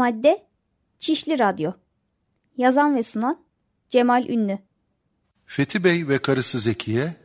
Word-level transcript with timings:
Madde 0.00 0.46
Çişli 0.98 1.38
Radyo 1.38 1.72
Yazan 2.56 2.96
ve 2.96 3.02
sunan 3.02 3.44
Cemal 3.90 4.28
Ünlü 4.28 4.58
Fethi 5.46 5.84
Bey 5.84 6.08
ve 6.08 6.18
karısı 6.18 6.58
Zekiye 6.58 7.16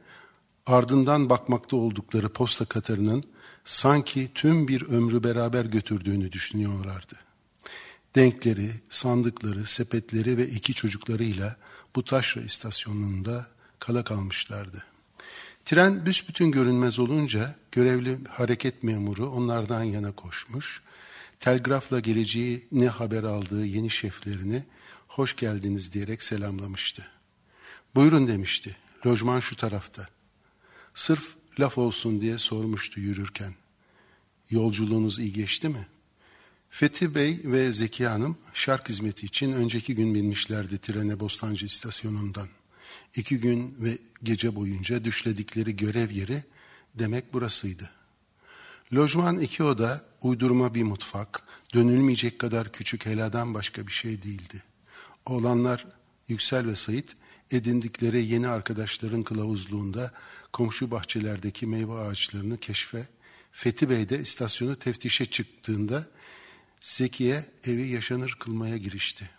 ardından 0.66 1.30
bakmakta 1.30 1.78
oldukları 1.78 2.30
posta 2.30 2.66
katarının 2.66 3.24
sanki 3.66 4.32
tüm 4.34 4.68
bir 4.68 4.82
ömrü 4.82 5.24
beraber 5.24 5.66
götürdüğünü 5.66 6.32
düşünüyorlardı. 6.32 7.16
Denkleri, 8.16 8.70
sandıkları, 8.90 9.66
sepetleri 9.66 10.38
ve 10.38 10.48
iki 10.48 10.74
çocuklarıyla 10.74 11.56
bu 11.96 12.04
taşra 12.04 12.42
istasyonunda 12.42 13.46
kala 13.80 14.04
kalmışlardı. 14.04 14.84
Tren 15.66 16.06
büsbütün 16.06 16.52
görünmez 16.52 17.00
olunca 17.00 17.56
görevli 17.72 18.18
hareket 18.30 18.84
memuru 18.84 19.30
onlardan 19.30 19.84
yana 19.84 20.12
koşmuş, 20.12 20.84
telgrafla 21.40 22.00
geleceği 22.00 22.68
ne 22.72 22.88
haber 22.88 23.24
aldığı 23.24 23.66
yeni 23.66 23.90
şeflerini 23.90 24.64
hoş 25.08 25.36
geldiniz 25.36 25.94
diyerek 25.94 26.24
selamlamıştı. 26.24 27.08
Buyurun 27.96 28.28
demişti, 28.28 28.78
lojman 29.08 29.40
şu 29.40 29.56
tarafta. 29.56 30.08
Sırf 30.94 31.36
laf 31.60 31.78
olsun 31.78 32.22
diye 32.22 32.38
sormuştu 32.38 33.00
yürürken. 33.00 33.54
Yolculuğunuz 34.50 35.20
iyi 35.20 35.34
geçti 35.34 35.70
mi? 35.70 35.88
Fethi 36.70 37.16
Bey 37.16 37.40
ve 37.44 37.72
Zeki 37.72 38.08
Hanım 38.08 38.38
şark 38.54 38.90
hizmeti 38.90 39.26
için 39.26 39.54
önceki 39.54 39.96
gün 39.96 40.16
binmişlerdi 40.16 40.78
trene 40.78 41.20
Bostancı 41.20 41.66
istasyonundan. 41.66 42.48
İki 43.16 43.40
gün 43.40 43.76
ve 43.80 43.98
gece 44.24 44.56
boyunca 44.56 45.04
düşledikleri 45.04 45.76
görev 45.76 46.12
yeri 46.12 46.44
demek 46.96 47.34
burasıydı. 47.34 47.92
Lojman 48.96 49.40
iki 49.40 49.64
oda, 49.64 50.06
uydurma 50.22 50.76
bir 50.76 50.84
mutfak, 50.84 51.44
dönülmeyecek 51.74 52.40
kadar 52.40 52.72
küçük 52.72 53.06
heladan 53.06 53.54
başka 53.54 53.88
bir 53.88 53.92
şey 53.92 54.22
değildi. 54.22 54.64
Oğlanlar 55.26 55.86
Yüksel 56.28 56.68
ve 56.68 56.76
Sait 56.76 57.16
edindikleri 57.52 58.26
yeni 58.26 58.48
arkadaşların 58.48 59.24
kılavuzluğunda 59.24 60.12
komşu 60.54 60.92
bahçelerdeki 60.92 61.68
meyve 61.68 61.94
ağaçlarını 61.94 62.58
keşfe, 62.58 63.08
Fethi 63.52 63.90
Bey 63.90 64.10
de 64.10 64.20
istasyonu 64.20 64.76
teftişe 64.76 65.26
çıktığında 65.26 66.08
Zekiye 66.82 67.46
evi 67.64 67.88
yaşanır 67.88 68.36
kılmaya 68.40 68.78
girişti. 68.78 69.30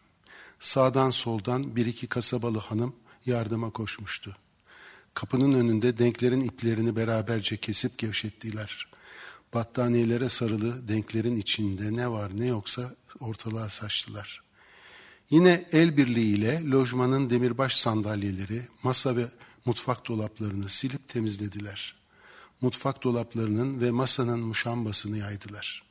Sağdan 0.60 1.10
soldan 1.10 1.76
bir 1.76 1.86
iki 1.86 2.06
kasabalı 2.06 2.58
hanım 2.58 2.96
yardıma 3.26 3.70
koşmuştu. 3.70 4.36
Kapının 5.14 5.52
önünde 5.52 5.98
denklerin 5.98 6.40
iplerini 6.40 6.96
beraberce 6.96 7.56
kesip 7.56 7.98
gevşettiler. 7.98 8.95
Battaniyelere 9.54 10.28
sarılı 10.28 10.88
denklerin 10.88 11.36
içinde 11.36 11.94
ne 11.94 12.10
var 12.10 12.30
ne 12.38 12.46
yoksa 12.46 12.94
ortalığa 13.20 13.68
saçtılar. 13.68 14.42
Yine 15.30 15.68
el 15.72 15.96
birliğiyle 15.96 16.70
lojmanın 16.70 17.30
demirbaş 17.30 17.76
sandalyeleri, 17.76 18.62
masa 18.82 19.16
ve 19.16 19.26
mutfak 19.64 20.08
dolaplarını 20.08 20.68
silip 20.68 21.08
temizlediler. 21.08 21.94
Mutfak 22.60 23.02
dolaplarının 23.02 23.80
ve 23.80 23.90
masanın 23.90 24.40
muşambasını 24.40 25.18
yaydılar. 25.18 25.82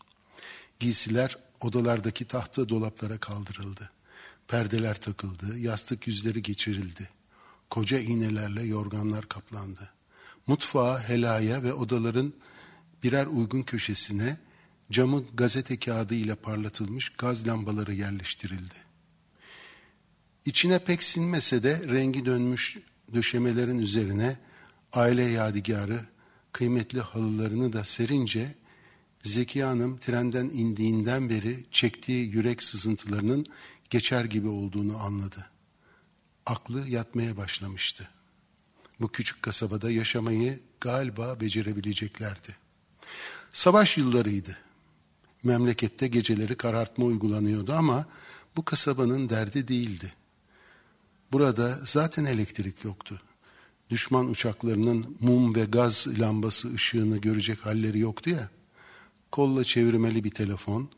Giysiler 0.80 1.38
odalardaki 1.62 2.26
tahta 2.26 2.70
dolaplara 2.70 3.18
kaldırıldı. 3.18 3.92
Perdeler 4.48 5.02
takıldı, 5.02 5.58
yastık 5.58 6.08
yüzleri 6.08 6.42
geçirildi. 6.42 7.10
Koca 7.70 8.00
iğnelerle 8.00 8.64
yorganlar 8.64 9.26
kaplandı. 9.30 9.90
Mutfağa, 10.48 11.02
helaya 11.02 11.64
ve 11.64 11.74
odaların 11.74 12.34
birer 13.04 13.26
uygun 13.26 13.62
köşesine 13.62 14.38
camı 14.92 15.24
gazete 15.34 15.80
kağıdı 15.80 16.16
ile 16.16 16.36
parlatılmış 16.36 17.10
gaz 17.10 17.48
lambaları 17.48 17.94
yerleştirildi. 17.94 18.76
İçine 20.46 20.80
pek 20.80 21.04
sinmese 21.04 21.64
de 21.64 21.82
rengi 21.88 22.26
dönmüş 22.26 22.78
döşemelerin 23.14 23.80
üzerine 23.80 24.38
aile 24.94 25.24
yadigarı, 25.24 26.06
kıymetli 26.52 27.02
halılarını 27.02 27.74
da 27.74 27.86
serince 27.86 28.56
Zeki 29.24 29.64
Hanım 29.64 29.98
trenden 29.98 30.50
indiğinden 30.50 31.30
beri 31.30 31.66
çektiği 31.72 32.28
yürek 32.28 32.64
sızıntılarının 32.64 33.46
geçer 33.90 34.26
gibi 34.26 34.48
olduğunu 34.48 35.04
anladı. 35.04 35.50
Aklı 36.46 36.90
yatmaya 36.90 37.38
başlamıştı. 37.38 38.10
Bu 39.00 39.12
küçük 39.12 39.44
kasabada 39.44 39.92
yaşamayı 39.92 40.60
galiba 40.82 41.40
becerebileceklerdi. 41.40 42.65
Savaş 43.56 43.98
yıllarıydı. 43.98 44.58
Memlekette 45.44 46.08
geceleri 46.08 46.56
karartma 46.56 47.06
uygulanıyordu 47.06 47.74
ama 47.74 48.06
bu 48.56 48.66
kasabanın 48.66 49.30
derdi 49.30 49.68
değildi. 49.68 50.14
Burada 51.32 51.80
zaten 51.84 52.26
elektrik 52.26 52.86
yoktu. 52.86 53.22
Düşman 53.90 54.30
uçaklarının 54.30 55.18
mum 55.20 55.56
ve 55.56 55.66
gaz 55.66 56.08
lambası 56.20 56.74
ışığını 56.74 57.18
görecek 57.18 57.66
halleri 57.66 58.00
yoktu 58.00 58.30
ya. 58.30 58.50
Kolla 59.32 59.64
çevirmeli 59.64 60.24
bir 60.24 60.32
telefon, 60.32 60.90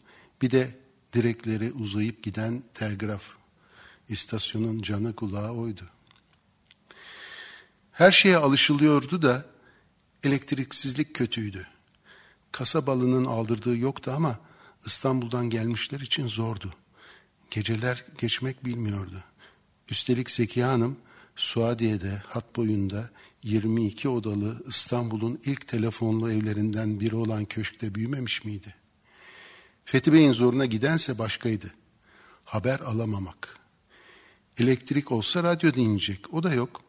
bir 0.41 0.51
de 0.51 0.77
direkleri 1.13 1.71
uzayıp 1.71 2.23
giden 2.23 2.63
telgraf. 2.73 3.23
İstasyonun 4.09 4.81
canı 4.81 5.15
kulağı 5.15 5.51
oydu. 5.51 5.89
Her 7.91 8.11
şeye 8.11 8.37
alışılıyordu 8.37 9.21
da 9.21 9.45
elektriksizlik 10.23 11.13
kötüydü. 11.13 11.67
Kasabalının 12.57 13.25
aldırdığı 13.25 13.77
yoktu 13.77 14.11
ama 14.15 14.39
İstanbul'dan 14.85 15.49
gelmişler 15.49 15.99
için 15.99 16.27
zordu. 16.27 16.73
Geceler 17.51 18.05
geçmek 18.17 18.65
bilmiyordu. 18.65 19.23
Üstelik 19.89 20.31
Zeki 20.31 20.63
Hanım 20.63 20.97
Suadiye'de 21.35 22.21
hat 22.27 22.55
boyunda 22.55 23.09
22 23.43 24.09
odalı 24.09 24.63
İstanbul'un 24.67 25.39
ilk 25.45 25.67
telefonlu 25.67 26.31
evlerinden 26.31 26.99
biri 26.99 27.15
olan 27.15 27.45
köşkte 27.45 27.95
büyümemiş 27.95 28.45
miydi? 28.45 28.75
Fethi 29.85 30.13
Bey'in 30.13 30.33
zoruna 30.33 30.65
gidense 30.65 31.19
başkaydı. 31.19 31.73
Haber 32.45 32.79
alamamak. 32.79 33.57
Elektrik 34.57 35.11
olsa 35.11 35.43
radyo 35.43 35.73
dinleyecek. 35.73 36.33
O 36.33 36.43
da 36.43 36.53
yok. 36.53 36.81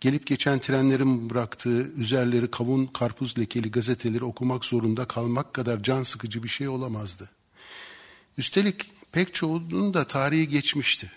Gelip 0.00 0.26
geçen 0.26 0.58
trenlerin 0.58 1.30
bıraktığı 1.30 1.92
üzerleri 1.92 2.50
kavun 2.50 2.86
karpuz 2.86 3.38
lekeli 3.38 3.70
gazeteleri 3.70 4.24
okumak 4.24 4.64
zorunda 4.64 5.04
kalmak 5.04 5.54
kadar 5.54 5.82
can 5.82 6.02
sıkıcı 6.02 6.42
bir 6.42 6.48
şey 6.48 6.68
olamazdı. 6.68 7.30
Üstelik 8.38 8.90
pek 9.12 9.34
çoğunun 9.34 9.94
da 9.94 10.06
tarihi 10.06 10.48
geçmişti. 10.48 11.12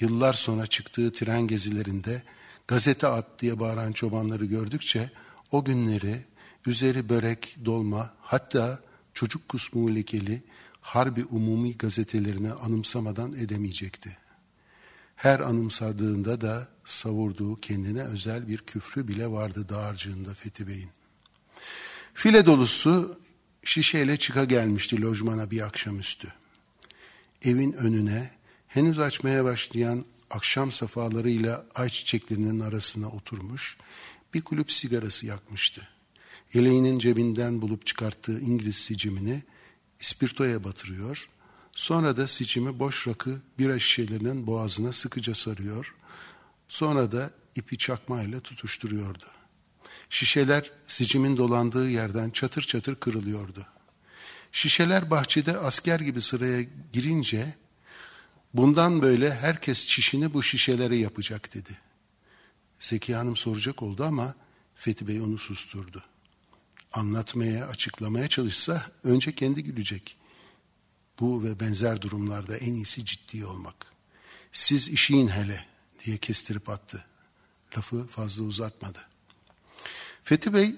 Yıllar 0.00 0.32
sonra 0.32 0.66
çıktığı 0.66 1.12
tren 1.12 1.46
gezilerinde 1.46 2.22
gazete 2.68 3.06
at 3.06 3.26
diye 3.38 3.60
bağıran 3.60 3.92
çobanları 3.92 4.44
gördükçe 4.44 5.10
o 5.52 5.64
günleri 5.64 6.24
üzeri 6.66 7.08
börek, 7.08 7.56
dolma 7.64 8.14
hatta 8.20 8.80
çocuk 9.14 9.48
kusmu 9.48 9.94
lekeli 9.94 10.42
harbi 10.80 11.24
umumi 11.24 11.76
gazetelerini 11.76 12.52
anımsamadan 12.52 13.32
edemeyecekti. 13.32 14.16
Her 15.16 15.40
anımsadığında 15.40 16.40
da 16.40 16.68
savurduğu 16.84 17.56
kendine 17.56 18.02
özel 18.02 18.48
bir 18.48 18.58
küfrü 18.58 19.08
bile 19.08 19.30
vardı 19.30 19.68
dağarcığında 19.68 20.34
Fethi 20.34 20.68
Bey'in. 20.68 20.90
File 22.14 22.46
dolusu 22.46 23.18
şişeyle 23.64 24.16
çıka 24.16 24.44
gelmişti 24.44 25.02
lojmana 25.02 25.50
bir 25.50 25.60
akşamüstü. 25.60 26.32
Evin 27.42 27.72
önüne 27.72 28.30
henüz 28.68 28.98
açmaya 28.98 29.44
başlayan 29.44 30.04
akşam 30.30 30.72
safalarıyla 30.72 31.66
ayçiçeklerinin 31.74 32.60
arasına 32.60 33.08
oturmuş 33.08 33.78
bir 34.34 34.42
kulüp 34.42 34.72
sigarası 34.72 35.26
yakmıştı. 35.26 35.88
Yeleğinin 36.52 36.98
cebinden 36.98 37.62
bulup 37.62 37.86
çıkarttığı 37.86 38.40
İngiliz 38.40 38.76
sicimini 38.76 39.42
ispirtoya 40.00 40.64
batırıyor, 40.64 41.28
sonra 41.72 42.16
da 42.16 42.26
sicimi 42.26 42.78
boş 42.78 43.08
rakı 43.08 43.40
bira 43.58 43.78
şişelerinin 43.78 44.46
boğazına 44.46 44.92
sıkıca 44.92 45.34
sarıyor, 45.34 45.94
sonra 46.68 47.12
da 47.12 47.30
ipi 47.56 47.78
çakmayla 47.78 48.40
tutuşturuyordu. 48.40 49.24
Şişeler 50.10 50.70
sicimin 50.88 51.36
dolandığı 51.36 51.90
yerden 51.90 52.30
çatır 52.30 52.62
çatır 52.62 52.94
kırılıyordu. 52.94 53.66
Şişeler 54.52 55.10
bahçede 55.10 55.58
asker 55.58 56.00
gibi 56.00 56.22
sıraya 56.22 56.66
girince 56.92 57.54
bundan 58.54 59.02
böyle 59.02 59.34
herkes 59.34 59.86
çişini 59.86 60.34
bu 60.34 60.42
şişelere 60.42 60.96
yapacak 60.96 61.54
dedi. 61.54 61.78
Zeki 62.80 63.14
Hanım 63.14 63.36
soracak 63.36 63.82
oldu 63.82 64.04
ama 64.04 64.34
Fethi 64.74 65.08
Bey 65.08 65.20
onu 65.20 65.38
susturdu. 65.38 66.04
Anlatmaya, 66.92 67.66
açıklamaya 67.66 68.28
çalışsa 68.28 68.86
önce 69.04 69.34
kendi 69.34 69.62
gülecek. 69.62 70.16
Bu 71.20 71.44
ve 71.44 71.60
benzer 71.60 72.02
durumlarda 72.02 72.56
en 72.56 72.74
iyisi 72.74 73.04
ciddi 73.04 73.46
olmak. 73.46 73.74
Siz 74.52 74.88
işin 74.88 75.28
hele 75.28 75.73
diye 76.04 76.18
kestirip 76.18 76.68
attı. 76.68 77.04
Lafı 77.76 78.06
fazla 78.06 78.44
uzatmadı. 78.44 78.98
Fethi 80.24 80.54
Bey 80.54 80.74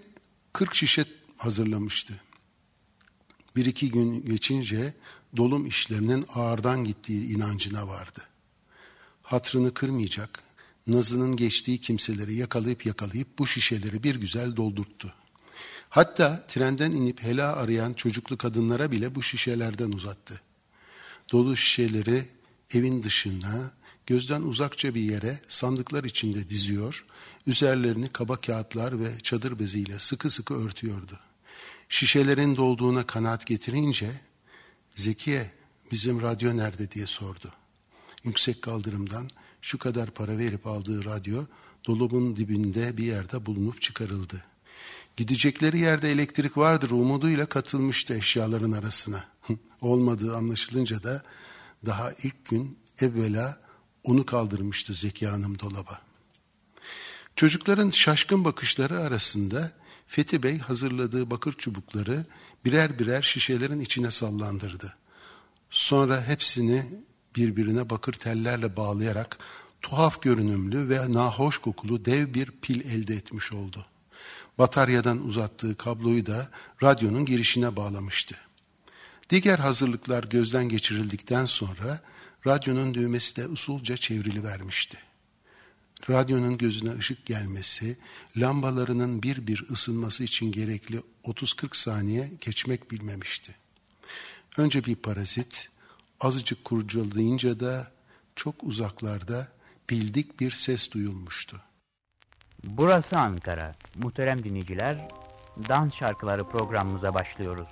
40 0.53 0.75
şişe 0.75 1.05
hazırlamıştı. 1.37 2.21
Bir 3.57 3.67
iki 3.67 3.91
gün 3.91 4.25
geçince 4.25 4.95
dolum 5.37 5.67
işlerinin 5.67 6.25
ağırdan 6.35 6.85
gittiği 6.85 7.27
inancına 7.27 7.89
vardı. 7.89 8.23
Hatrını 9.23 9.75
kırmayacak, 9.75 10.43
nazının 10.87 11.37
geçtiği 11.37 11.79
kimseleri 11.79 12.35
yakalayıp 12.35 12.87
yakalayıp 12.87 13.39
bu 13.39 13.47
şişeleri 13.47 14.03
bir 14.03 14.15
güzel 14.15 14.57
doldurttu. 14.57 15.15
Hatta 15.89 16.47
trenden 16.47 16.93
inip 16.93 17.23
hela 17.23 17.57
arayan 17.57 17.93
çocuklu 17.93 18.37
kadınlara 18.37 18.93
bile 18.93 19.15
bu 19.15 19.23
şişelerden 19.23 19.93
uzattı. 19.93 20.41
Dolu 21.33 21.57
şişeleri 21.57 22.25
evin 22.75 23.03
dışına, 23.03 23.71
gözden 24.07 24.43
uzakça 24.43 24.95
bir 24.95 25.01
yere 25.01 25.41
sandıklar 25.49 26.05
içinde 26.05 26.49
diziyor, 26.49 27.07
üzerlerini 27.47 28.09
kaba 28.09 28.37
kağıtlar 28.37 29.01
ve 29.01 29.21
çadır 29.23 29.59
beziyle 29.59 29.99
sıkı 29.99 30.31
sıkı 30.31 30.55
örtüyordu. 30.55 31.21
Şişelerin 31.89 32.57
dolduğuna 32.57 33.07
kanaat 33.07 33.47
getirince, 33.47 34.11
Zekiye 34.97 35.51
bizim 35.93 36.23
radyo 36.23 36.57
nerede 36.57 36.91
diye 36.91 37.07
sordu. 37.07 37.53
Yüksek 38.25 38.63
kaldırımdan 38.63 39.31
şu 39.61 39.79
kadar 39.79 40.11
para 40.11 40.39
verip 40.39 40.67
aldığı 40.67 41.05
radyo 41.05 41.45
dolabın 41.87 42.37
dibinde 42.37 42.97
bir 42.97 43.05
yerde 43.05 43.47
bulunup 43.47 43.83
çıkarıldı. 43.83 44.45
Gidecekleri 45.17 45.79
yerde 45.79 46.13
elektrik 46.13 46.57
vardır 46.57 46.91
umuduyla 46.91 47.47
katılmıştı 47.47 48.15
eşyaların 48.15 48.73
arasına. 48.73 49.29
Olmadığı 49.81 50.37
anlaşılınca 50.37 51.03
da 51.03 51.23
daha 51.87 52.13
ilk 52.13 52.45
gün 52.45 52.79
evvela 53.01 53.66
onu 54.07 54.27
kaldırmıştı 54.27 54.95
Zeki 54.95 55.27
Hanım 55.27 55.59
dolaba. 55.59 56.01
Çocukların 57.37 57.91
şaşkın 57.91 58.45
bakışları 58.45 58.99
arasında 58.99 59.73
Fethi 60.07 60.43
Bey 60.43 60.59
hazırladığı 60.59 61.31
bakır 61.31 61.53
çubukları 61.53 62.25
birer 62.65 62.99
birer 62.99 63.23
şişelerin 63.23 63.81
içine 63.81 64.11
sallandırdı. 64.11 64.97
Sonra 65.71 66.25
hepsini 66.25 66.87
birbirine 67.37 67.91
bakır 67.91 68.13
tellerle 68.13 68.77
bağlayarak 68.77 69.39
tuhaf 69.83 70.23
görünümlü 70.23 70.89
ve 70.89 71.13
nahoş 71.13 71.59
kokulu 71.59 72.05
dev 72.05 72.35
bir 72.35 72.51
pil 72.63 72.81
elde 72.81 73.15
etmiş 73.15 73.53
oldu. 73.53 73.87
Bataryadan 74.59 75.27
uzattığı 75.27 75.77
kabloyu 75.77 76.27
da 76.27 76.49
radyonun 76.83 77.25
girişine 77.25 77.77
bağlamıştı. 77.77 78.37
Diğer 79.31 79.59
hazırlıklar 79.59 80.25
gözden 80.25 80.69
geçirildikten 80.69 81.45
sonra 81.45 82.01
radyonun 82.47 82.95
düğmesi 82.95 83.37
de 83.37 83.47
usulca 83.47 83.97
çevrili 83.97 84.45
vermişti. 84.45 84.99
Radyonun 86.11 86.59
gözüne 86.59 86.99
ışık 86.99 87.27
gelmesi, 87.27 87.99
lambalarının 88.37 89.23
bir 89.23 89.47
bir 89.47 89.65
ısınması 89.71 90.25
için 90.25 90.53
gerekli 90.53 91.03
30-40 91.25 91.77
saniye 91.77 92.31
geçmek 92.41 92.91
bilmemişti. 92.91 93.55
Önce 94.59 94.85
bir 94.85 94.97
parazit, 94.97 95.69
azıcık 96.21 96.65
kurcalayınca 96.65 97.61
da 97.61 97.93
çok 98.37 98.65
uzaklarda 98.65 99.49
bildik 99.91 100.41
bir 100.41 100.51
ses 100.51 100.93
duyulmuştu. 100.93 101.61
Burası 102.65 103.19
Ankara. 103.19 103.75
Muhterem 103.95 104.45
dinleyiciler, 104.45 105.09
dans 105.69 105.95
şarkıları 105.95 106.49
programımıza 106.49 107.15
başlıyoruz. 107.15 107.69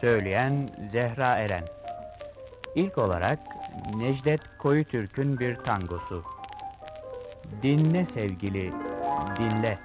Söyleyen 0.00 0.88
Zehra 0.92 1.34
Eren. 1.34 1.68
İlk 2.74 2.98
olarak 2.98 3.38
Necdet 3.96 4.40
Koyutürk'ün 4.58 5.38
bir 5.38 5.56
tangosu. 5.56 6.24
Dinle 7.62 8.06
sevgili, 8.06 8.72
dinle. 9.38 9.78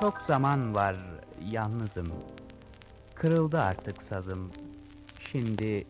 Çok 0.00 0.20
zaman 0.26 0.74
var 0.74 0.96
yalnızım. 1.50 2.12
Kırıldı 3.14 3.60
artık 3.60 4.02
sazım. 4.02 4.50
Şimdi 5.32 5.86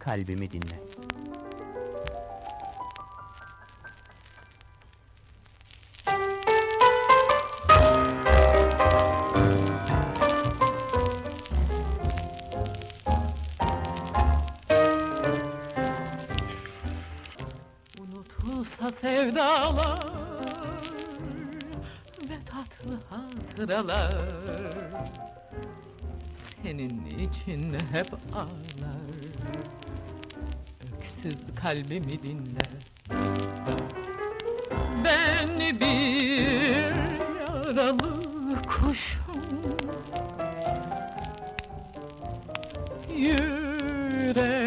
kalbimi 0.00 0.52
dinle. 0.52 0.80
Sevdalar 19.00 19.98
ve 22.30 22.36
tatlı 22.46 22.98
hatıralar. 23.10 24.14
Senin 26.62 27.06
için 27.06 27.74
hep 27.92 28.14
ağlar. 28.34 28.96
Öksüz 30.96 31.54
kalbimi 31.62 32.22
dinle. 32.22 32.68
Ben 35.04 35.58
bir 35.80 36.96
yaralı 37.40 38.62
kuşum. 38.62 39.42
Yürekten 43.16 44.66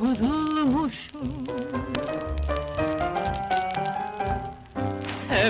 vurulmuşum 0.00 1.46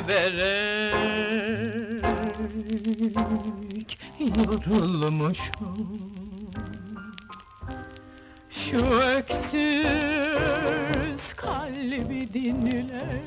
Severek 0.00 0.94
yorulmuşum 4.38 6.00
Şu 8.50 8.76
öksüz 8.86 9.62
kalbi 11.36 12.28
dinle 12.34 13.20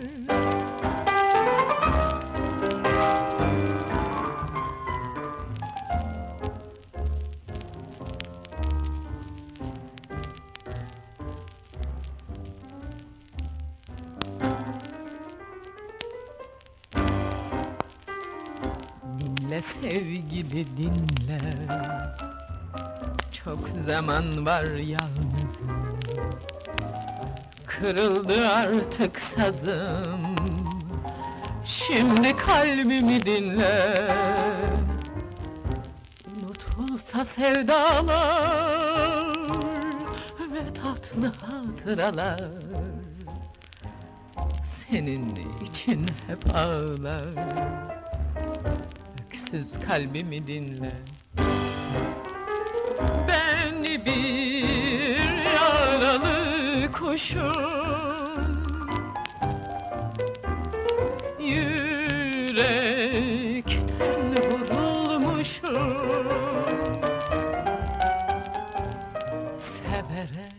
Dinle 19.53 19.61
sevgili 19.61 20.67
dinle. 20.77 21.41
Çok 23.31 23.59
zaman 23.85 24.45
var 24.45 24.65
yalnızım 24.65 25.99
Kırıldı 27.65 28.47
artık 28.47 29.19
sazım. 29.19 30.35
Şimdi 31.65 32.35
kalbimi 32.35 33.25
dinle. 33.25 34.07
Unutulsa 36.41 37.25
sevdalar 37.25 39.27
Ve 40.53 40.73
tatlı 40.73 41.27
hatıralar. 41.27 42.41
Senin 44.65 45.35
için 45.65 46.05
hep 46.27 46.55
ağlar 46.55 47.23
öksüz 49.53 49.79
kalbimi 49.87 50.47
dinle. 50.47 50.91
Ben 53.27 53.83
bir 53.83 54.67
yaralı 55.53 56.91
kuşum. 56.91 57.43
Yürekten 61.39 62.63
vurulmuşum. 64.49 65.93
Severek. 69.59 70.53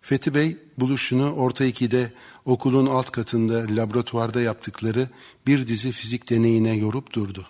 Fethi 0.00 0.34
Bey 0.34 0.56
buluşunu 0.78 1.32
orta 1.32 1.64
ikide 1.64 2.12
okulun 2.48 2.86
alt 2.86 3.10
katında 3.10 3.66
laboratuvarda 3.68 4.40
yaptıkları 4.40 5.08
bir 5.46 5.66
dizi 5.66 5.92
fizik 5.92 6.30
deneyine 6.30 6.76
yorup 6.76 7.12
durdu. 7.12 7.46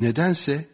Nedense 0.00 0.68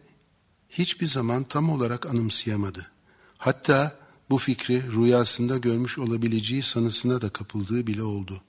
hiçbir 0.69 1.07
zaman 1.07 1.43
tam 1.43 1.69
olarak 1.69 2.05
anımsayamadı. 2.05 2.91
Hatta 3.37 3.97
bu 4.29 4.37
fikri 4.37 4.91
rüyasında 4.91 5.57
görmüş 5.57 5.99
olabileceği 5.99 6.63
sanısına 6.63 7.21
da 7.21 7.29
kapıldığı 7.29 7.87
bile 7.87 8.03
oldu. 8.03 8.41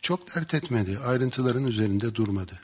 Çok 0.00 0.34
dert 0.34 0.54
etmedi, 0.54 0.98
ayrıntıların 0.98 1.64
üzerinde 1.64 2.14
durmadı. 2.14 2.60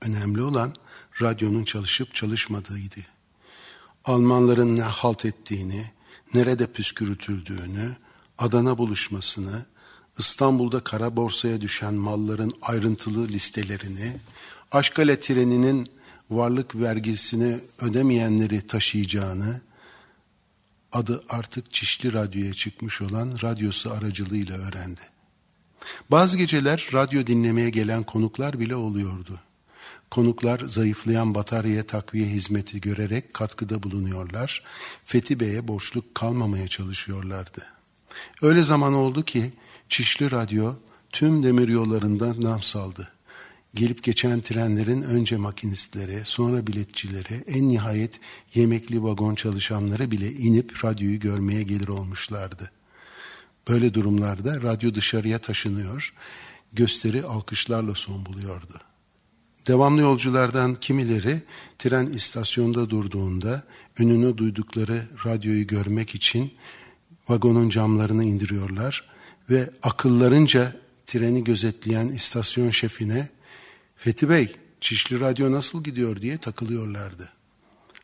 Önemli 0.00 0.42
olan 0.42 0.74
radyonun 1.22 1.64
çalışıp 1.64 2.14
çalışmadığıydı. 2.14 3.00
Almanların 4.04 4.76
ne 4.76 4.82
halt 4.82 5.24
ettiğini, 5.24 5.84
nerede 6.34 6.66
püskürtüldüğünü, 6.66 7.96
Adana 8.38 8.78
buluşmasını, 8.78 9.66
İstanbul'da 10.18 10.80
kara 10.80 11.16
borsaya 11.16 11.60
düşen 11.60 11.94
malların 11.94 12.52
ayrıntılı 12.62 13.28
listelerini, 13.28 14.16
Aşkale 14.72 15.20
treninin 15.20 15.86
varlık 16.30 16.76
vergisini 16.76 17.60
ödemeyenleri 17.78 18.66
taşıyacağını, 18.66 19.60
adı 20.92 21.24
artık 21.28 21.72
Çişli 21.72 22.12
Radyo'ya 22.12 22.52
çıkmış 22.52 23.02
olan 23.02 23.38
radyosu 23.42 23.92
aracılığıyla 23.92 24.58
öğrendi. 24.58 25.00
Bazı 26.10 26.36
geceler 26.36 26.88
radyo 26.92 27.26
dinlemeye 27.26 27.70
gelen 27.70 28.02
konuklar 28.02 28.60
bile 28.60 28.76
oluyordu. 28.76 29.40
Konuklar 30.10 30.60
zayıflayan 30.60 31.34
batarya 31.34 31.86
takviye 31.86 32.26
hizmeti 32.26 32.80
görerek 32.80 33.34
katkıda 33.34 33.82
bulunuyorlar. 33.82 34.62
Fethi 35.04 35.40
Bey'e 35.40 35.68
borçluk 35.68 36.14
kalmamaya 36.14 36.68
çalışıyorlardı. 36.68 37.66
Öyle 38.42 38.64
zaman 38.64 38.94
oldu 38.94 39.24
ki 39.24 39.52
Çişli 39.88 40.30
Radyo 40.30 40.74
tüm 41.10 41.42
demir 41.42 41.68
yollarından 41.68 42.40
nam 42.40 42.62
saldı. 42.62 43.08
Gelip 43.74 44.02
geçen 44.02 44.40
trenlerin 44.40 45.02
önce 45.02 45.36
makinistleri, 45.36 46.22
sonra 46.24 46.66
biletçileri, 46.66 47.44
en 47.46 47.68
nihayet 47.68 48.20
yemekli 48.54 49.02
vagon 49.02 49.34
çalışanları 49.34 50.10
bile 50.10 50.32
inip 50.32 50.84
radyoyu 50.84 51.20
görmeye 51.20 51.62
gelir 51.62 51.88
olmuşlardı. 51.88 52.70
Böyle 53.68 53.94
durumlarda 53.94 54.62
radyo 54.62 54.94
dışarıya 54.94 55.38
taşınıyor, 55.38 56.14
gösteri 56.72 57.24
alkışlarla 57.24 57.94
son 57.94 58.26
buluyordu. 58.26 58.80
Devamlı 59.66 60.00
yolculardan 60.00 60.74
kimileri 60.74 61.42
tren 61.78 62.06
istasyonda 62.06 62.90
durduğunda 62.90 63.62
önünü 63.98 64.38
duydukları 64.38 65.02
radyoyu 65.26 65.66
görmek 65.66 66.14
için 66.14 66.52
vagonun 67.28 67.68
camlarını 67.68 68.24
indiriyorlar 68.24 69.13
ve 69.50 69.70
akıllarınca 69.82 70.76
treni 71.06 71.44
gözetleyen 71.44 72.08
istasyon 72.08 72.70
şefine 72.70 73.28
Fethi 73.96 74.28
Bey, 74.28 74.52
Çişli 74.80 75.20
Radyo 75.20 75.52
nasıl 75.52 75.84
gidiyor 75.84 76.20
diye 76.20 76.38
takılıyorlardı. 76.38 77.32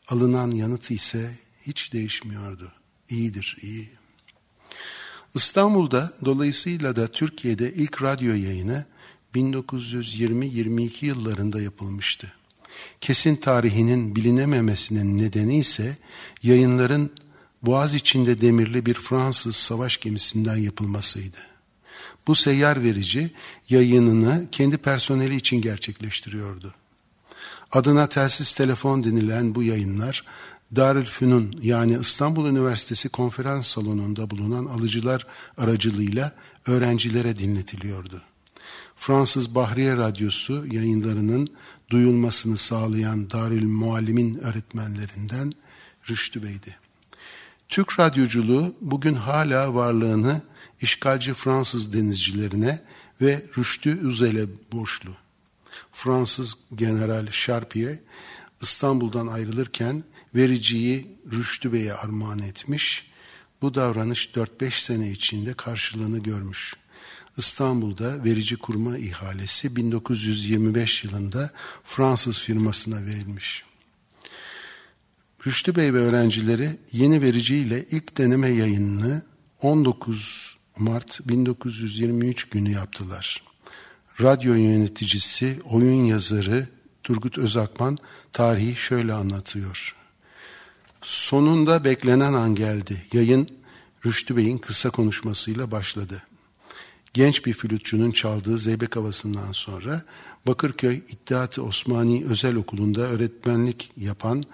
Alınan 0.09 0.51
yanıt 0.51 0.91
ise 0.91 1.39
hiç 1.63 1.93
değişmiyordu. 1.93 2.73
İyidir, 3.11 3.57
iyi. 3.63 3.91
İstanbul'da 5.35 6.13
dolayısıyla 6.25 6.97
da 6.97 7.09
Türkiye'de 7.09 7.75
ilk 7.75 8.03
radyo 8.03 8.35
yayını 8.35 8.85
1920-22 9.35 11.05
yıllarında 11.05 11.63
yapılmıştı. 11.63 12.33
Kesin 13.01 13.37
tarihinin 13.37 14.17
bilinememesinin 14.17 15.19
nedeni 15.19 15.59
ise 15.59 15.97
yayınların 16.43 17.11
Boğaz 17.63 17.95
içinde 17.95 18.41
demirli 18.41 18.87
bir 18.87 18.95
Fransız 18.95 19.57
savaş 19.57 20.01
gemisinden 20.01 20.57
yapılmasıydı. 20.57 21.39
Bu 22.27 22.35
seyyar 22.35 22.83
verici 22.83 23.31
yayınını 23.69 24.47
kendi 24.53 24.79
personeli 24.79 25.37
için 25.37 25.63
gerçekleştiriyordu. 25.63 26.75
Adına 27.73 28.09
telsiz 28.09 28.53
telefon 28.53 29.05
denilen 29.05 29.55
bu 29.55 29.63
yayınlar 29.63 30.25
Darülfünun 30.77 31.55
yani 31.63 31.99
İstanbul 32.01 32.49
Üniversitesi 32.49 33.09
konferans 33.09 33.67
salonunda 33.67 34.31
bulunan 34.31 34.67
alıcılar 34.67 35.27
aracılığıyla 35.57 36.33
öğrencilere 36.67 37.39
dinletiliyordu. 37.39 38.23
Fransız 38.97 39.55
Bahriye 39.55 39.97
Radyosu 39.97 40.67
yayınlarının 40.73 41.49
duyulmasını 41.91 42.57
sağlayan 42.57 43.31
Darül 43.31 43.65
Muallim'in 43.65 44.39
öğretmenlerinden 44.39 45.53
Rüştü 46.11 46.43
Bey'di. 46.43 46.77
Türk 47.71 48.01
radyoculuğu 48.01 48.77
bugün 48.81 49.15
hala 49.15 49.75
varlığını 49.75 50.43
işgalci 50.81 51.35
Fransız 51.35 51.93
denizcilerine 51.93 52.83
ve 53.21 53.47
Rüştü 53.59 54.09
Üzel'e 54.09 54.47
borçlu. 54.73 55.11
Fransız 55.93 56.55
General 56.75 57.27
Charpier 57.31 57.99
İstanbul'dan 58.63 59.27
ayrılırken 59.27 60.05
vericiyi 60.35 61.17
Rüştü 61.33 61.73
Bey'e 61.73 61.95
armağan 61.95 62.39
etmiş. 62.39 63.11
Bu 63.63 63.75
davranış 63.75 64.27
4-5 64.27 64.85
sene 64.85 65.11
içinde 65.11 65.55
karşılığını 65.55 66.19
görmüş. 66.19 66.77
İstanbul'da 67.37 68.25
verici 68.25 68.57
kurma 68.57 68.99
ihalesi 68.99 69.77
1925 69.77 71.05
yılında 71.05 71.51
Fransız 71.85 72.39
firmasına 72.39 73.07
verilmiş. 73.07 73.70
Rüştü 75.47 75.77
Bey 75.77 75.95
ve 75.95 75.99
öğrencileri 75.99 76.71
yeni 76.93 77.23
vericiyle 77.23 77.87
ilk 77.91 78.19
deneme 78.19 78.49
yayınını 78.49 79.23
19 79.63 80.57
Mart 80.79 81.29
1923 81.29 82.49
günü 82.49 82.71
yaptılar. 82.71 83.43
Radyo 84.21 84.55
yöneticisi, 84.55 85.59
oyun 85.71 86.05
yazarı 86.05 86.67
Turgut 87.03 87.39
Özakman 87.39 87.99
tarihi 88.33 88.77
şöyle 88.77 89.13
anlatıyor. 89.13 89.97
Sonunda 91.03 91.85
beklenen 91.85 92.33
an 92.33 92.55
geldi. 92.55 93.03
Yayın 93.13 93.49
Rüştü 94.07 94.37
Bey'in 94.37 94.59
kısa 94.59 94.91
konuşmasıyla 94.91 95.71
başladı. 95.71 96.23
Genç 97.15 97.47
bir 97.47 97.53
flütçünün 97.53 98.13
çaldığı 98.13 98.59
zeybek 98.59 98.97
havasından 98.97 99.53
sonra 99.53 100.03
Bakırköy 100.47 100.97
İttihat-ı 100.97 101.63
Osmani 101.63 102.25
Özel 102.29 102.57
Okulu'nda 102.57 103.01
öğretmenlik 103.01 103.91
yapan 103.97 104.45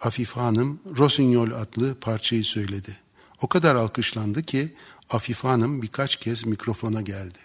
Afife 0.00 0.40
Hanım 0.40 0.80
Rosignol 0.98 1.50
adlı 1.50 1.94
parçayı 2.00 2.44
söyledi. 2.44 2.96
O 3.42 3.46
kadar 3.46 3.74
alkışlandı 3.74 4.42
ki 4.42 4.74
Afife 5.10 5.48
Hanım 5.48 5.82
birkaç 5.82 6.16
kez 6.16 6.46
mikrofona 6.46 7.00
geldi. 7.00 7.38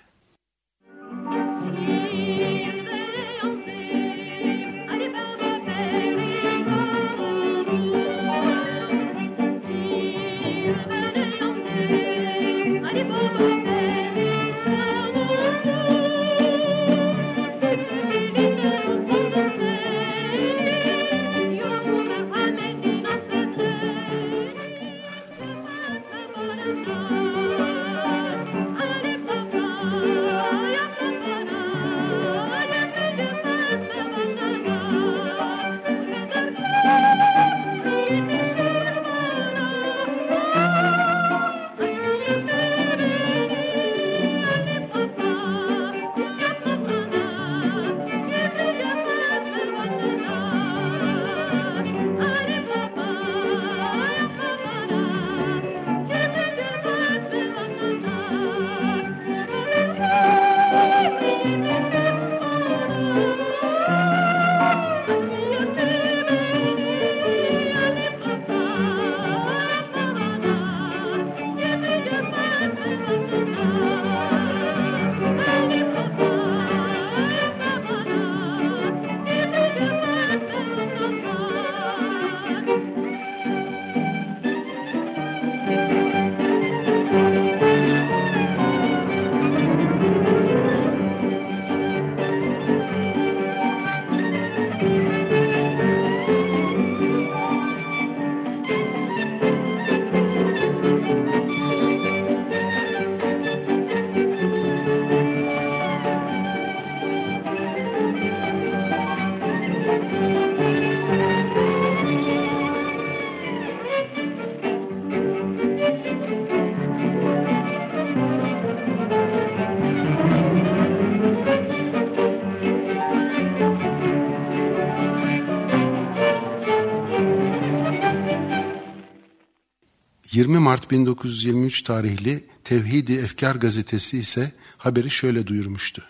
20 130.32 130.60
Mart 130.60 130.92
1923 130.92 131.82
tarihli 131.82 132.44
Tevhidi 132.64 133.14
Efkar 133.14 133.56
gazetesi 133.56 134.20
ise 134.20 134.52
haberi 134.78 135.10
şöyle 135.10 135.48
duyurmuştu. 135.48 136.04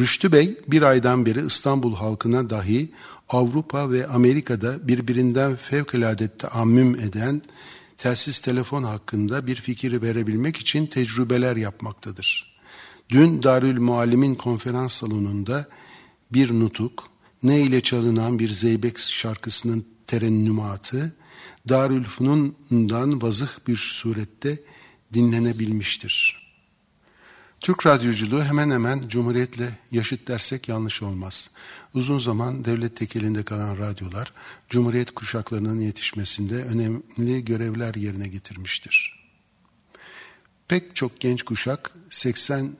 Rüştü 0.00 0.32
Bey 0.32 0.58
bir 0.68 0.82
aydan 0.82 1.26
beri 1.26 1.46
İstanbul 1.46 1.94
halkına 1.94 2.50
dahi 2.50 2.92
Avrupa 3.28 3.90
ve 3.90 4.06
Amerika'da 4.06 4.88
birbirinden 4.88 5.56
fevkalade 5.56 6.36
taammüm 6.36 6.94
eden 6.94 7.42
telsiz 7.96 8.38
telefon 8.38 8.82
hakkında 8.82 9.46
bir 9.46 9.56
fikir 9.56 10.02
verebilmek 10.02 10.56
için 10.56 10.86
tecrübeler 10.86 11.56
yapmaktadır. 11.56 12.58
Dün 13.08 13.42
Darül 13.42 13.80
Muallim'in 13.80 14.34
konferans 14.34 14.92
salonunda 14.92 15.68
bir 16.32 16.50
nutuk, 16.50 17.08
ne 17.42 17.60
ile 17.60 17.80
çalınan 17.80 18.38
bir 18.38 18.48
zeybek 18.48 18.98
şarkısının 18.98 19.86
terennümatı, 20.06 21.14
Darül 21.68 22.04
Funun'dan 22.04 23.22
vazıh 23.22 23.48
bir 23.66 23.76
surette 23.76 24.58
dinlenebilmiştir. 25.14 26.48
Türk 27.60 27.86
radyoculuğu 27.86 28.42
hemen 28.42 28.70
hemen 28.70 29.08
Cumhuriyet'le 29.08 29.70
yaşıt 29.90 30.28
dersek 30.28 30.68
yanlış 30.68 31.02
olmaz. 31.02 31.50
Uzun 31.94 32.18
zaman 32.18 32.64
devlet 32.64 32.96
tekelinde 32.96 33.42
kalan 33.42 33.78
radyolar, 33.78 34.32
Cumhuriyet 34.68 35.10
kuşaklarının 35.10 35.80
yetişmesinde 35.80 36.54
önemli 36.54 37.44
görevler 37.44 37.94
yerine 37.94 38.28
getirmiştir. 38.28 39.18
Pek 40.68 40.96
çok 40.96 41.20
genç 41.20 41.42
kuşak 41.42 41.90
80 42.10 42.64
e, 42.64 42.72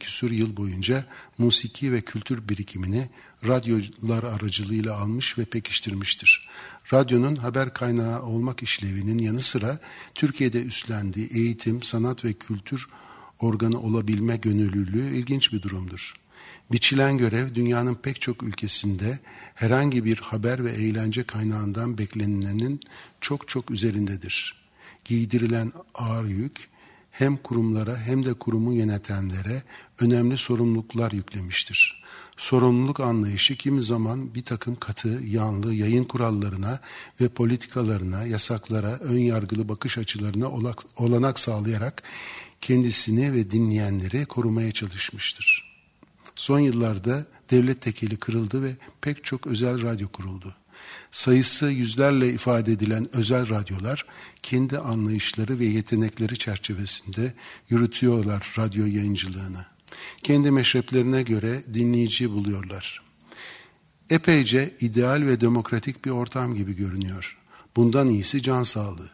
küsur 0.00 0.30
yıl 0.30 0.56
boyunca 0.56 1.04
musiki 1.38 1.92
ve 1.92 2.00
kültür 2.00 2.48
birikimini 2.48 3.10
radyolar 3.46 4.22
aracılığıyla 4.22 4.96
almış 4.96 5.38
ve 5.38 5.44
pekiştirmiştir. 5.44 6.48
Radyonun 6.92 7.36
haber 7.36 7.74
kaynağı 7.74 8.22
olmak 8.22 8.62
işlevinin 8.62 9.18
yanı 9.18 9.40
sıra 9.40 9.78
Türkiye'de 10.14 10.62
üstlendiği 10.62 11.28
eğitim, 11.28 11.82
sanat 11.82 12.24
ve 12.24 12.32
kültür 12.32 12.88
organı 13.40 13.80
olabilme 13.80 14.36
gönüllülüğü 14.36 15.16
ilginç 15.16 15.52
bir 15.52 15.62
durumdur. 15.62 16.14
Biçilen 16.72 17.18
görev 17.18 17.54
dünyanın 17.54 17.94
pek 17.94 18.20
çok 18.20 18.42
ülkesinde 18.42 19.18
herhangi 19.54 20.04
bir 20.04 20.18
haber 20.18 20.64
ve 20.64 20.70
eğlence 20.70 21.22
kaynağından 21.22 21.98
beklenilenin 21.98 22.80
çok 23.20 23.48
çok 23.48 23.70
üzerindedir. 23.70 24.60
Giydirilen 25.04 25.72
ağır 25.94 26.24
yük 26.24 26.68
hem 27.10 27.36
kurumlara 27.36 27.96
hem 27.96 28.24
de 28.24 28.34
kurumu 28.34 28.72
yönetenlere 28.72 29.62
önemli 30.00 30.38
sorumluluklar 30.38 31.12
yüklemiştir. 31.12 32.04
Sorumluluk 32.40 33.00
anlayışı 33.00 33.56
kimi 33.56 33.82
zaman 33.82 34.34
bir 34.34 34.42
takım 34.42 34.76
katı, 34.76 35.08
yanlı 35.08 35.74
yayın 35.74 36.04
kurallarına 36.04 36.80
ve 37.20 37.28
politikalarına, 37.28 38.24
yasaklara, 38.24 38.98
ön 38.98 39.18
yargılı 39.18 39.68
bakış 39.68 39.98
açılarına 39.98 40.48
olanak 40.96 41.38
sağlayarak 41.38 42.02
kendisini 42.60 43.32
ve 43.32 43.50
dinleyenleri 43.50 44.26
korumaya 44.26 44.72
çalışmıştır. 44.72 45.74
Son 46.34 46.58
yıllarda 46.58 47.26
devlet 47.50 47.80
tekeli 47.80 48.16
kırıldı 48.16 48.62
ve 48.62 48.76
pek 49.00 49.24
çok 49.24 49.46
özel 49.46 49.82
radyo 49.82 50.08
kuruldu. 50.08 50.54
Sayısı 51.12 51.66
yüzlerle 51.66 52.32
ifade 52.32 52.72
edilen 52.72 53.16
özel 53.16 53.48
radyolar 53.48 54.06
kendi 54.42 54.78
anlayışları 54.78 55.58
ve 55.58 55.64
yetenekleri 55.64 56.38
çerçevesinde 56.38 57.34
yürütüyorlar 57.70 58.54
radyo 58.58 58.86
yayıncılığını. 58.86 59.66
Kendi 60.22 60.50
meşreplerine 60.50 61.22
göre 61.22 61.62
dinleyici 61.74 62.30
buluyorlar. 62.30 63.02
Epeyce 64.10 64.74
ideal 64.80 65.22
ve 65.26 65.40
demokratik 65.40 66.04
bir 66.04 66.10
ortam 66.10 66.54
gibi 66.54 66.76
görünüyor. 66.76 67.38
Bundan 67.76 68.08
iyisi 68.08 68.42
can 68.42 68.64
sağlığı. 68.64 69.10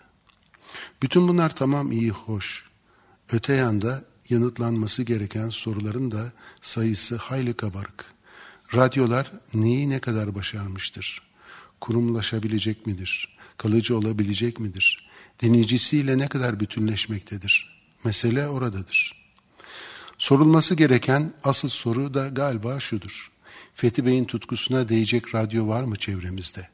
Bütün 1.03 1.29
bunlar 1.29 1.55
tamam 1.55 1.93
iyi 1.93 2.11
hoş. 2.11 2.71
Öte 3.33 3.55
yanda 3.55 4.05
yanıtlanması 4.29 5.03
gereken 5.03 5.49
soruların 5.49 6.11
da 6.11 6.33
sayısı 6.63 7.17
hayli 7.17 7.55
kabarık. 7.55 8.05
Radyolar 8.75 9.33
neyi 9.55 9.89
ne 9.89 9.99
kadar 9.99 10.35
başarmıştır? 10.35 11.23
Kurumlaşabilecek 11.81 12.87
midir? 12.87 13.39
Kalıcı 13.57 13.99
olabilecek 13.99 14.61
midir? 14.61 15.11
Dinleyicisiyle 15.41 16.19
ne 16.19 16.29
kadar 16.29 16.61
bütünleşmektedir? 16.61 17.83
Mesele 18.05 18.49
oradadır. 18.49 19.26
Sorulması 20.19 20.75
gereken 20.75 21.33
asıl 21.45 21.69
soru 21.69 22.15
da 22.15 22.29
galiba 22.29 22.81
şudur. 22.81 23.33
Fethi 23.75 24.07
Bey'in 24.07 24.25
tutkusuna 24.25 24.89
değecek 24.89 25.35
radyo 25.35 25.69
var 25.69 25.83
mı 25.83 25.97
çevremizde? 25.97 26.69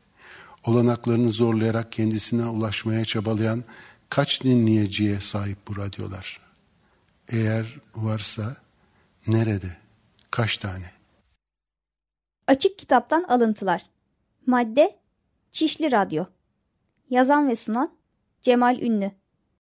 Olanaklarını 0.67 1.33
zorlayarak 1.33 1.93
kendisine 1.93 2.47
ulaşmaya 2.47 3.05
çabalayan 3.05 3.65
kaç 4.09 4.45
dinleyiciye 4.45 5.21
sahip 5.21 5.59
bu 5.69 5.77
radyolar? 5.77 6.41
Eğer 7.29 7.79
varsa 7.95 8.57
nerede? 9.27 9.77
Kaç 10.31 10.57
tane? 10.57 10.91
Açık 12.47 12.79
kitaptan 12.79 13.23
alıntılar. 13.23 13.87
Madde 14.47 14.99
Çişli 15.53 15.93
Radyo. 15.93 16.25
Yazan 17.11 17.49
ve 17.49 17.57
sunan 17.57 17.95
Cemal 18.43 18.81
Ünlü. 18.81 19.22